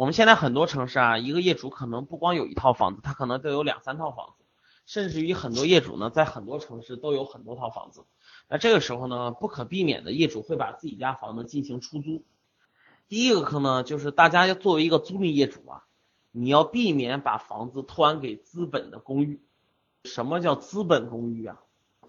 [0.00, 4.46] 我们现在很多城市啊，一个业主可能不光有一套房子，他可能都有两三套房子，
[4.86, 8.06] 甚至于很多业主呢，在很多城市都有很多套房子。
[8.48, 12.24] 那这个时候呢，不可避免的，业主会把自己家房子进行出租。
[13.08, 15.84] 第一个坑呢，就是大家要作为一个租赁业主啊，
[16.32, 19.42] 你要避免把房子托管给资本的公寓。
[20.04, 21.60] 什么叫资本公寓啊？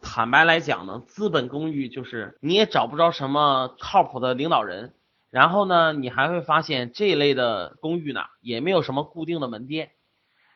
[0.02, 4.94] 坦白来讲呢，资本公寓就是你也找不着什么靠谱的领导人。
[5.32, 9.92] 然后呢，你还会发现这类的公寓呢，也没有什么固定的门店，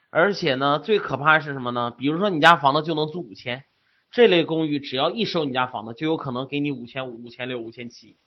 [0.10, 1.92] 而且呢，最可怕的是什么呢？
[1.92, 3.64] 比如说你家房子就能租五千，
[4.12, 8.18] 这类公寓只要一收你家房子，就有可能给你五千五、五千六、五千七。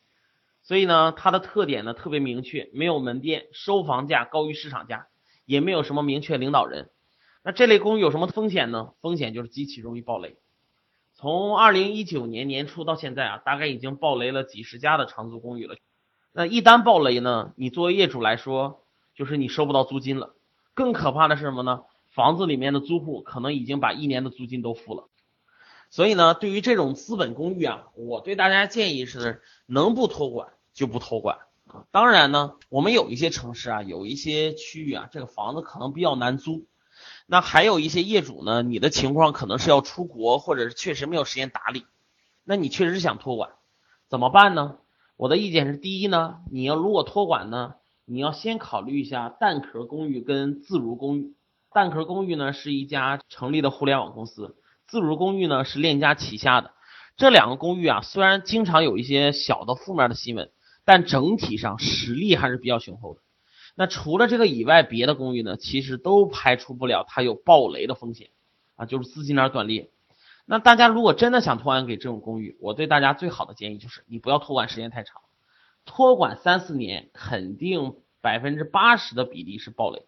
[0.63, 5.07] 所以呢，它的特点呢特别明确，没有门店，收房价高于市场价，
[5.45, 6.89] 也没有什么明确领导人。
[7.45, 8.93] 那这类公寓有什么风险呢？
[9.03, 10.39] 风险就是极其容易爆雷。
[11.15, 15.77] 从二零一九年年初到现在啊，大概已经爆雷了几十家的长租公寓了。
[16.39, 17.53] 那一旦爆雷呢？
[17.57, 18.85] 你作为业主来说，
[19.17, 20.37] 就是你收不到租金了。
[20.73, 21.83] 更可怕的是什么呢？
[22.13, 25.09] 房子里面的租户可能已经把一年的租金都付了。
[25.91, 31.83] 所以呢，对于这种资本公寓啊，我对大家建议是，能不托管就不托管啊。
[31.91, 36.67] 当然呢，我们有一些城市啊，有一些区域啊，这个房子可能比较难租。
[37.27, 41.85] 那还有一些业主呢，你的情况可能是要出国，或者是确实没有时间打理，
[42.45, 43.51] 那你确实是想托管，
[44.07, 44.77] 怎么办呢？
[45.19, 47.75] 我的意见是，第一呢，你要如果托管呢，
[48.05, 51.35] 你要先考虑一下蛋壳公寓跟自如公寓。
[51.73, 54.55] 蛋壳公寓呢是一家成立的互联网公司，
[54.87, 56.71] 自如公寓呢是链家旗下的。
[57.17, 60.53] 这两个公寓啊，虽然经常有一些小的负面的新闻，
[60.85, 63.21] 但整体上实力还是比较雄厚的。
[63.75, 68.29] 那除了这个以外，别的公寓呢，其实都排除不了它有暴雷的风险
[68.77, 69.91] 啊，就是资金链断裂。
[70.51, 75.21] 那大家如果真的想托管给这种公寓，我对大家最好的建议就是你不要托管时间太长，
[75.85, 80.07] 托管三四年肯定百分之八十的比例是暴雷，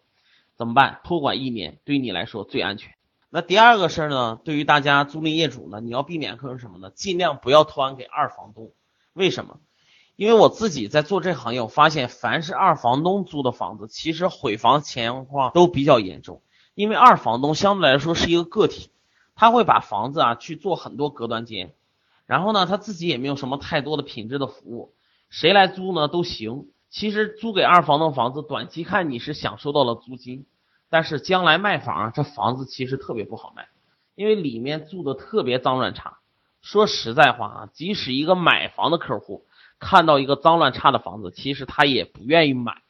[0.55, 0.99] 怎么办？
[1.03, 2.95] 托管一年对你来说最安全。
[3.29, 4.39] 那第二个事儿呢？
[4.43, 6.89] 对于大家租赁业主呢，你要避免坑什么呢？
[6.89, 8.71] 尽量不要托管给二房东。
[9.13, 9.59] 为什么？
[10.15, 16.41] 因为我自己在做这行业，我发现凡是二房东租的房子，其实毁房情况都比较严重，
[16.73, 18.89] 因为二房东相对来说是一个个体。
[19.41, 21.73] 他会把房子啊去做很多隔断间，
[22.27, 24.93] 然后呢，他自己也没有什么太多的品质的服务，
[25.31, 26.67] 谁来租呢都行。
[26.91, 30.45] 其实租给二房东房子，短期看你是享受到了租金，
[30.91, 33.69] 但是将来卖房，这房子其实特别不好卖，
[34.13, 36.19] 因为里面住的特别脏乱差。
[36.61, 39.47] 说实在话啊，即使一个买房的客户
[39.79, 42.83] 看到一个脏乱差的房子，其实他也不愿意买。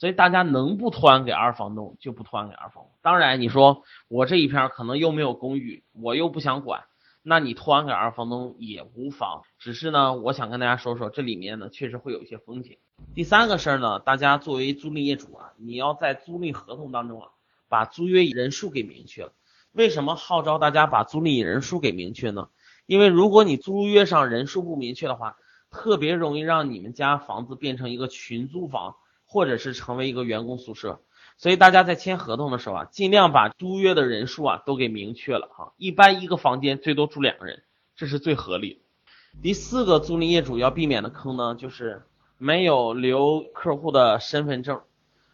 [0.00, 2.90] 所以大家能不托管给二房东就不托管给二房东。
[3.02, 6.84] 当然，你说我这一片可能又没有公寓，我又不想管，
[7.22, 9.42] 那你托管给二房东也无妨。
[9.58, 12.78] 只是呢，我想跟大家说说，这里面呢确实会有一些风险。
[13.14, 17.28] 第三个事儿呢，大家作为租赁业主啊，你要在租赁合同当中啊，
[17.68, 19.32] 把租约人数给明确了。
[19.72, 22.48] 为什么号召大家把租赁人数给明确呢？
[22.86, 25.36] 因为如果你租约上人数不明确的话，
[25.70, 28.96] 特别容易让你们家房子变成一个群租房。
[29.32, 31.02] 或者是成为一个员工宿舍，
[31.36, 35.72] 所以大家在签合同的时候啊，尽量把租约的人数啊都给明确了哈。
[35.76, 37.62] 一般一个房间最多住两个人，
[37.94, 38.82] 这是最合理。
[39.40, 42.02] 第四个租赁业主要避免的坑呢，就是
[42.38, 44.80] 没有留客户的身份证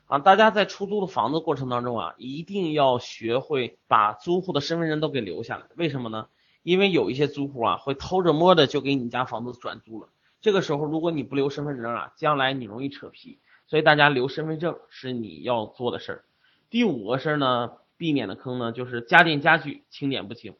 [0.04, 0.18] 啊。
[0.18, 5.64] 大家在出租的房子过程当中啊，一定要学会把租户的身份证都给留下来。
[5.74, 6.26] 为什么呢？
[6.62, 10.08] 因为有一些租户啊，会偷着摸的就给你家房子转租了。
[10.42, 13.38] 这个时候如果你不留身份证啊，将来你容易扯皮。
[13.66, 16.24] 所以大家留身份证是你要做的事儿。
[16.70, 20.54] 第五个事儿呢，避免的坑呢，就是家电家具清点不清。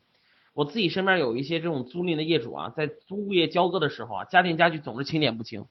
[0.55, 5.67] 我自己身边有一些这种租赁的业主啊，在租物业交割的时候啊，家电家具总是清点不清。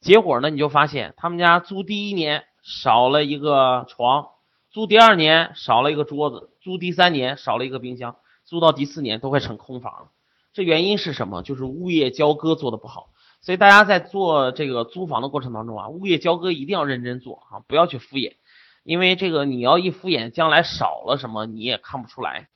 [0.00, 4.28] 结果呢，你就发现他们家租第一年少了一个床，
[4.70, 10.08] 租第二年少了一个桌子，租第三年少了一个冰箱，租到第四年都快成空房了。
[10.54, 11.42] 这原因是什么？
[11.42, 13.10] 就是物业交割做的不好。
[13.42, 18.34] 所以大家在做这个租房的过程当中啊，物业交割一定要认真做啊，不要去敷衍，
[18.82, 22.48] 因为这个你要一敷衍，将来少了什么你也看不出来。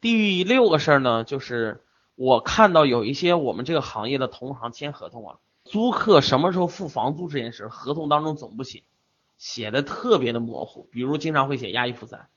[0.00, 1.82] 第六个事儿呢，就是
[2.14, 8.84] 我看到有一些我们这个行业的同行签合同啊，租客什么时候付房租这件事，合同当中总不写，
[9.36, 12.28] 写的特别的模糊，比如经常会写押一付三。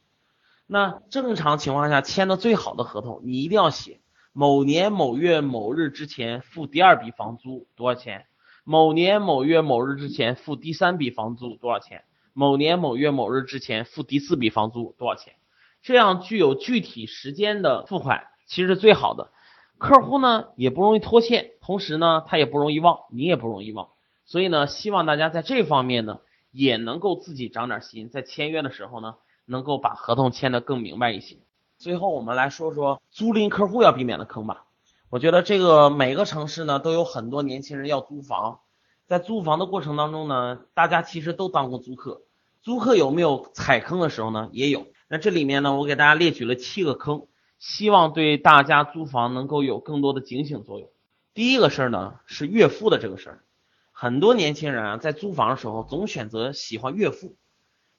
[0.66, 4.00] 那正常情况下签的最好的合同，你一定要写。
[4.36, 8.26] 某年某月某日之前付第二笔房租多少钱？
[8.64, 12.04] 某年某月某日之前付第三笔房租多少钱？
[12.34, 15.36] 某年某月某日之前付第四笔房租多少钱？
[15.84, 19.30] 这样具有具体时间的付款其实是最好的，
[19.78, 23.90] 客户呢也不容易拖欠，同时呢他也不容易忘，你也不容易忘。
[24.26, 29.16] 所以呢，希望大家在这方面呢也能够自己长点心，在签约的时候呢，
[29.46, 31.38] 能够把合同签得更明白一些。
[31.84, 34.64] 最后我们来说说租赁客户要避免的坑吧。
[35.10, 38.62] 我觉得这个每个城市呢都有很多年轻人要租房，
[39.06, 42.22] 在租房的过程当中呢，大家其实都当过租客，
[42.62, 44.48] 租客有没有踩坑的时候呢？
[44.54, 44.88] 也有。
[45.10, 47.28] 那这里面呢，我给大家列举了七个坑，
[47.60, 50.88] 希望对大家租房能够有更多的警醒作用。
[51.34, 53.44] 第一个事儿呢是岳父的这个事儿。
[53.92, 57.36] 很多年轻人啊，在租房的时候总选择喜欢岳父。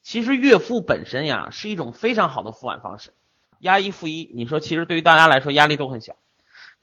[0.02, 3.12] 其实岳父本身呀，是一种非常好的付款方式，
[3.64, 4.30] 押一付一。
[4.34, 6.16] 你说，其实对于大家来说压力都很小。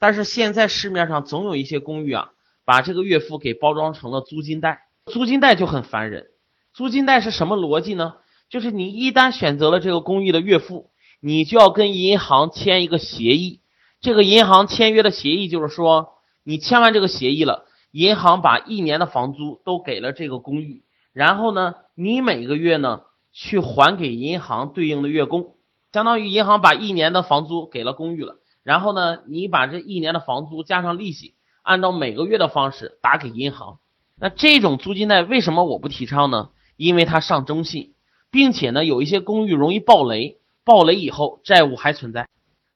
[0.00, 2.30] 但是现在市面上总有一些公寓啊，
[2.64, 6.26] 把这个月付给包装成了租金贷，租金贷就很烦人。
[6.72, 8.14] 租金贷是什么逻辑呢？
[8.48, 10.90] 就是你一旦选择了这个公寓的月付，
[11.20, 13.60] 你就要跟银行签一个协议。
[14.00, 17.66] 这个银行签约的协议就是说，你签完这个协议了。
[17.92, 20.82] 银行把一年的房租都给了这个公寓，
[21.12, 23.02] 然后呢，你每个月呢
[23.32, 25.56] 去还给银行对应的月供，
[25.92, 33.78] 相当于银行把一年的房租给了公寓了，然后呢，你把这一年的房租加上利息，按照每个月的方式打给银行。
[34.16, 36.50] 那这种租金贷为什么我不提倡呢？
[36.76, 37.94] 因为它上征信，
[38.30, 42.28] 并且呢，有一些公寓容易爆雷，爆雷以后债务还存在。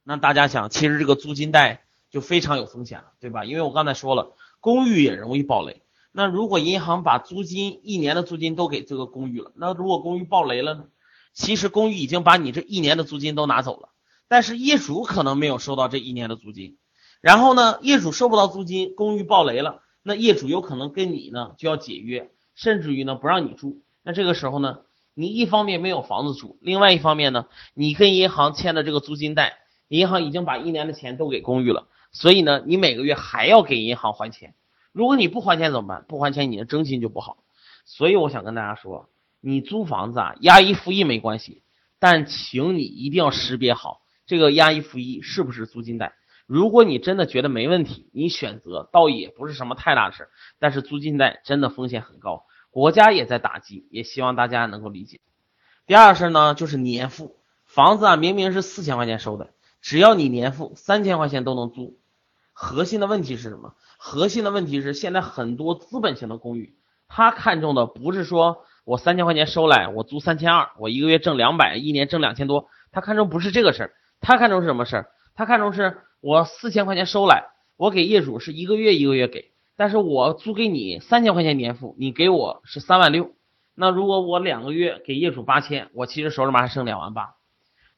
[0.03, 3.45] 那大家想，其实这个租金贷就非常有风险了，对吧？
[3.45, 4.33] 因为我刚才说了。
[4.59, 5.83] 公寓也容易爆雷。
[6.11, 10.85] 那如果银行把租金一年的租金都给这个公寓了，那如果公寓爆雷了呢？
[11.37, 13.89] 其实公寓已经把你这一年的租金都拿走了，
[14.27, 16.79] 但是业主可能没有收到这一年的租金。
[17.21, 23.83] 然后呢，业主收不到租金，公寓爆雷了，那业主有可能跟你呢就要解约，甚至于呢不让你住。
[24.01, 24.79] 那这个时候呢，
[25.13, 27.45] 你一方面没有房子住，另外一方面呢，
[27.75, 29.59] 你跟银行签的这个租金贷，
[29.89, 31.87] 银行已经把一年的钱都给公寓了。
[32.11, 34.55] 所以呢，你每个月还要给银行还钱，
[34.91, 36.03] 如果你不还钱怎么办？
[36.07, 37.37] 不还钱，你的征信就不好。
[37.85, 39.07] 所以我想跟大家说，
[39.39, 41.63] 你租房子啊，押一付一没关系，
[41.99, 46.13] 但请你一定要识别好这个押一付一是不是租金贷。
[46.45, 50.29] 如果你真的觉得没问题，你选择倒也不是什么太大的事儿。
[50.59, 55.19] 但是租金贷真的风险很高，国家也在打击，也希望大家能够理解。
[55.85, 59.53] 第二事儿呢，就是年付房子啊，明明是四千块钱收的。
[59.81, 61.99] 只要你年付三千块钱都能租，
[62.53, 63.75] 核心的问题是什么？
[63.97, 73.91] 核心的问题是现在很多资本型的公寓，他看中的不是说我三千块钱收来，我租三千二，我一个月挣两百，一年挣两千多，他看中不是这个事儿，
[74.21, 75.07] 他看中是什么事儿？
[75.35, 83.31] 他看中是我四千块钱收来，我给业主是一个月一个月给，但是我租给你三千块钱年付，你给我是三万六，
[83.75, 87.31] 那如果我两个月给业主八千，我其实手里面还剩两万八。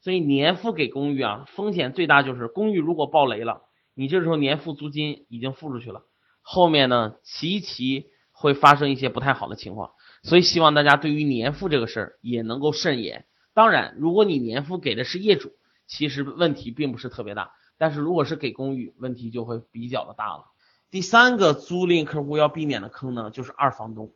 [0.00, 3.60] 所以年付给公寓啊，风险最大就是公寓如果爆雷了，
[3.94, 6.02] 你这时候年付租金已经付出去了，
[6.42, 9.92] 后面呢极其会发生一些不太好的情况。
[10.22, 13.24] 所以希望大家对于年付这个事儿也能够慎言。
[13.52, 15.52] 当然，如果你年付给的是业主，
[15.86, 20.44] 其实问题并不是特别大，但是如果是给公寓，问题就会比较的大了。
[20.90, 24.12] 第三个租赁客户要避免的坑呢，就是二房东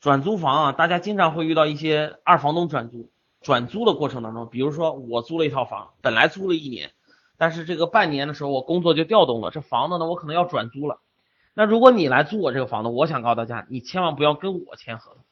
[0.00, 3.10] 转租房啊，大家经常会遇到一些二房东转租。
[3.40, 6.92] 转租的过程当中，比如说我租了一套房，本来租了一年，
[7.36, 11.00] 但是这个半年的时候我工作就调动了，这房子呢我可能要转租了。
[11.54, 15.24] 那如果你来租我这个房子，我想告诉大家，你千万不要跟我签合同。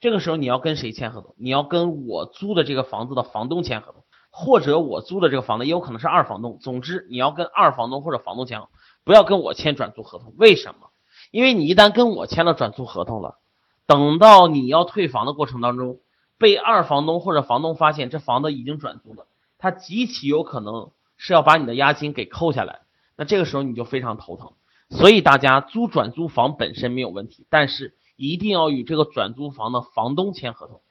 [0.00, 1.34] 这个时候你要跟谁签合同？
[1.38, 6.58] 你要跟我租的这个房子的房东签合同，或者我租的这个房子也有可能是二房东。
[6.60, 8.62] 总之你要跟二房东或者房东签，
[9.04, 10.34] 不要跟我签转租合同。
[10.36, 10.90] 为什么？
[11.30, 13.38] 因为你一旦跟我签了转租合同了，
[13.86, 15.98] 等到你要退房的过程当中。
[16.38, 19.26] 被二房东或者房东发现这房子已经转租了，
[19.58, 22.80] 他极其有可能是要把你的押金给扣下来，
[23.14, 24.52] 那这个时候你就非常头疼。
[24.88, 30.82] 所以大家租转租房本身没有问题，但是一定要与这个转租房的房东签合同。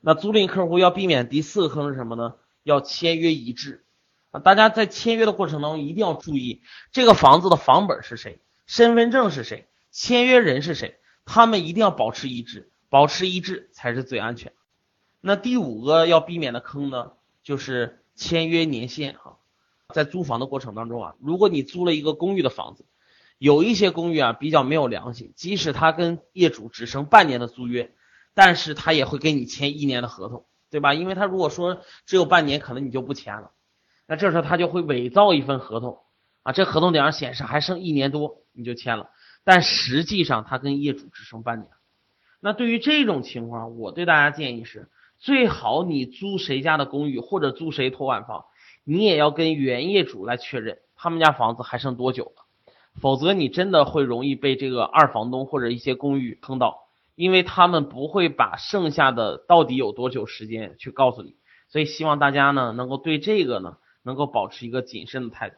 [0.00, 2.34] 那租赁客户要避免第四个坑是什么呢？
[2.64, 3.84] 要签约一致
[4.32, 4.40] 啊！
[4.40, 14.52] 大家在签约的过程当中一定要注意这个房子的房本是谁，身份证是谁，签约人是谁，他们一定要保持一致，保持一致才是最安全。
[15.20, 17.12] 那第五个要避免的坑呢，
[17.44, 19.38] 就是签约年限啊，
[19.94, 22.84] 在租房的过程当中啊，如果你租了一个公寓的房子，
[23.38, 27.92] 有一些公寓啊比较没有良心，即使他跟业主只剩半年的租约，
[28.34, 30.94] 但是他也会跟你签一年的合同，对吧？
[30.94, 33.50] 因为他如果说只有半年，可能你就不签了，
[34.06, 35.98] 那这时候他就会伪造一份合同
[36.42, 39.10] 啊，这合同顶上显示还剩一年多，你就签了，
[39.44, 41.68] 但实际上他跟业主只剩半年。
[42.40, 44.88] 那对于这种情况，我对大家建议是。
[45.16, 48.44] 最好你租谁家的公寓或者租谁托管房，
[48.82, 52.43] 你也要跟原业主来确认他们家房子还剩多久了，
[53.00, 56.82] 否则你真的会容易被这个二房东或者一些公寓坑到。
[57.16, 61.36] 因为他们不会把剩下的到底有多久时间去告诉你，
[61.68, 65.54] 所以希望大家呢能够对这个呢能够保持一个谨慎的态度。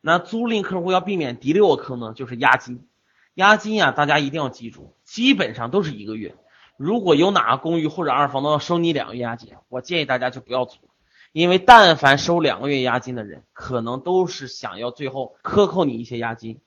[0.00, 2.88] 那租赁客户要避免第六个坑呢，就是押金。
[3.34, 6.34] 押金呀，大家一定要记住，基本上都是一个月。
[6.76, 10.78] 如果有哪个公寓或者二房东要收你两个月押金，我建议大家就不要租，
[11.32, 16.60] 因为但凡收两个月押金的人，可能都是想要最后克扣你一些押金。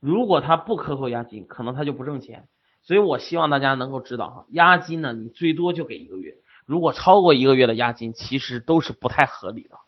[0.00, 2.48] 如果他不克扣押金，可能他就不挣钱。
[2.82, 9.78] 所以我希望大家能够知道哈，押金呢，你最多就给一个月，如果超过一个月的押金，其实都是不太合理的。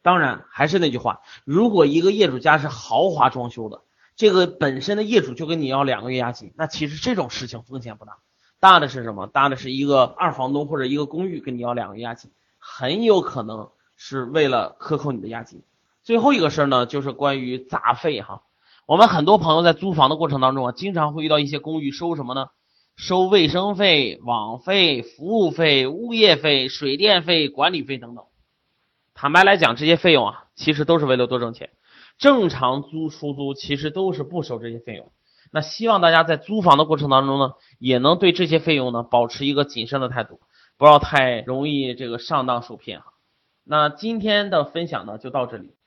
[0.00, 3.82] 当然，还是那句话，如果一个业主家是豪华装修的，
[4.14, 8.18] 这个本身的业主就跟你要两个月押金，那其实这种事情风险不大，
[8.60, 9.26] 大的是什么？
[9.26, 12.30] 大的是一个二房东或者一个公寓跟你要两个月押金，
[12.70, 15.62] 很有可能是为了克扣你的押金。
[16.04, 18.42] 最后一个事儿呢，就是关于杂费哈。
[18.86, 22.50] 我们很多朋友在租房的过程当中啊，经常会遇到一些公寓收什么呢？
[22.94, 28.26] 收卫生费、网费、服务费、物业费、水电费、管理费等等。
[29.14, 31.70] 坦白来讲，这些费用啊，其实都是为了多挣钱。
[32.18, 35.10] 正常租出租其实都是不收这些费用。
[35.50, 40.40] 那希望大家在租房的过程当中呢，也能对这些费用呢保持一个谨慎的态度，
[40.78, 43.12] 不要太容易这个上当受骗哈。
[43.64, 45.77] 那今天的分享呢就到这里。